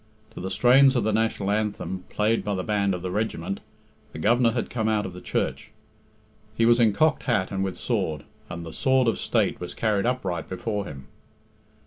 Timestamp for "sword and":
7.77-8.65